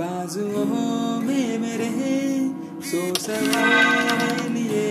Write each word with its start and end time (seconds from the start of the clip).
बाजुओं 0.00 1.20
में 1.20 1.58
मेरे 1.58 1.88
सो 2.90 3.00
सवेरे 3.20 4.48
लिए 4.48 4.88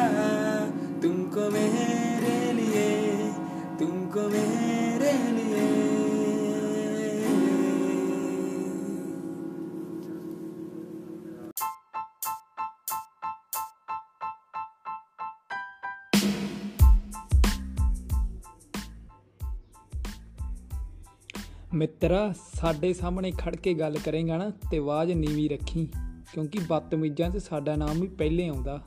ਮਿੱਤਰਾ, 21.75 22.33
ਸਾਡੇ 22.55 22.93
ਸਾਹਮਣੇ 22.93 23.31
ਖੜ 23.31 23.57
ਕੇ 23.57 23.75
ਗੱਲ 23.75 23.99
ਕਰੇਗਾ 23.99 24.37
ਨਾ, 24.37 24.51
ਤੇ 24.71 24.79
ਆਵਾਜ਼ 24.79 25.13
ਨੀਵੀਂ 25.13 25.51
ਰੱਖੀ, 25.51 25.89
ਕਿਉਂਕਿ 26.33 26.59
ਬਦਤਮੀਜ਼ਾਂ 26.59 27.31
'ਚ 27.31 27.37
ਸਾਡਾ 27.37 27.77
ਨਾਮ 27.77 28.01
ਵੀ 28.01 28.09
ਪਹਿਲੇ 28.09 28.49
ਆਉਂਦਾ। 28.49 28.81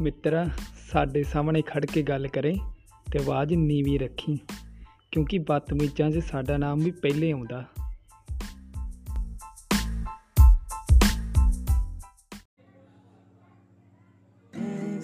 ਮਿੱਤਰਾ, 0.00 0.50
ਸਾਡੇ 0.92 1.22
ਸਾਹਮਣੇ 1.22 1.62
ਖੜ 1.62 1.86
ਕੇ 1.86 2.02
ਗੱਲ 2.02 2.28
ਕਰੇ, 2.28 2.56
ਤੇ 3.12 3.18
ਆਵਾਜ਼ 3.18 3.54
ਨੀਵੀਂ 3.54 3.98
ਰੱਖੀ, 4.00 4.38
ਕਿਉਂਕਿ 5.10 5.38
ਬਦਤਮੀਜ਼ਾਂ 5.38 6.10
'ਚ 6.10 6.18
ਸਾਡਾ 6.18 6.56
ਨਾਮ 6.56 6.78
ਵੀ 6.78 6.90
ਪਹਿਲੇ 6.90 7.32
ਆਉਂਦਾ। 7.32 7.64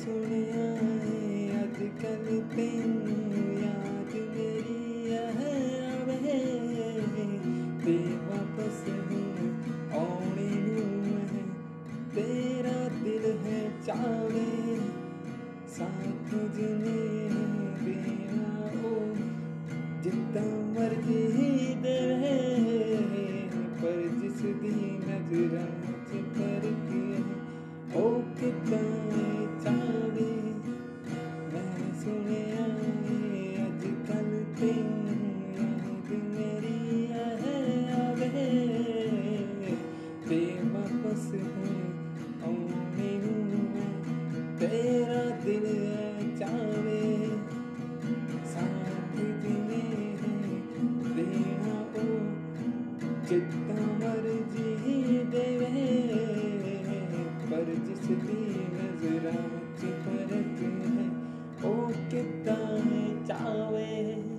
Jesus. 0.05 0.32
बस 40.95 41.27
है 41.35 41.81
ओ 42.49 42.55
तेरा 44.61 45.23
दिल 45.45 45.65
चावे, 46.39 47.01
साथ 48.45 49.17
दिने 49.17 49.81
है, 50.21 50.59
देना 51.17 51.75
ओ 52.01 52.07
जितना 53.29 53.87
मर्ज़ी 54.03 55.19
देवे 55.35 55.71
पर 57.51 57.75
जिस 57.87 58.07
दी 58.09 58.43
नजरा 58.75 59.39
की 59.81 59.93
फ़र्क 60.03 60.63
है 60.67 61.09
ओ 61.65 61.75
कितना 62.11 62.57
चावे? 63.27 64.32